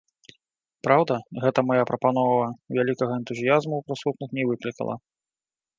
Праўда, 0.87 1.13
гэтая 1.43 1.65
мая 1.73 1.83
прапанова 1.89 2.47
вялікага 2.79 3.13
энтузіязму 3.21 3.85
прысутных 3.91 4.29
не 4.41 4.49
выклікала. 4.53 4.95